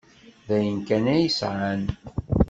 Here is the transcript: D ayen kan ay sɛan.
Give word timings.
D 0.47 0.49
ayen 0.55 0.79
kan 0.87 1.05
ay 1.15 1.25
sɛan. 1.39 1.83